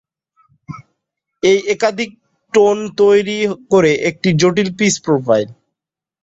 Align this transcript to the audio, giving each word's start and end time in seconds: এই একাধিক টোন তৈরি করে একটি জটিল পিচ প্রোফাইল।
এই 1.43 1.59
একাধিক 1.73 2.09
টোন 2.53 2.77
তৈরি 2.97 3.37
করে 3.71 3.91
একটি 4.09 4.29
জটিল 4.41 4.69
পিচ 4.77 4.93
প্রোফাইল। 5.05 5.47